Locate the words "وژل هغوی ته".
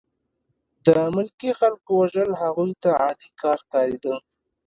2.01-2.89